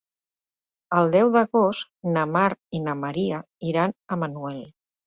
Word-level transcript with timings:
El 0.99 1.11
deu 1.17 1.29
d'agost 1.35 1.87
na 2.17 2.25
Mar 2.39 2.49
i 2.79 2.83
na 2.89 2.99
Maria 3.07 3.45
iran 3.73 3.97
a 4.17 4.21
Manuel. 4.27 4.63